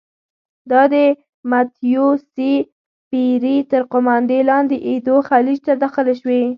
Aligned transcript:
دا 0.71 0.81
د 0.93 0.95
متیو 1.51 2.07
سي 2.33 2.51
پیري 3.09 3.57
تر 3.71 3.81
قوماندې 3.93 4.39
لاندې 4.49 4.77
ایدو 4.87 5.15
خلیج 5.29 5.59
ته 5.67 5.73
داخلې 5.83 6.13
شوې. 6.21 6.41